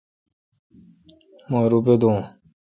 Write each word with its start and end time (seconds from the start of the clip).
مہ 1.49 1.59
روپہ 1.71 1.93
دوں۔ 2.01 2.17